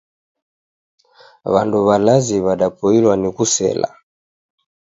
W'andu 1.53 1.77
w'alazi 1.87 2.37
w'adapoilwaa 2.45 3.19
ni 3.21 3.29
kusela. 3.37 3.89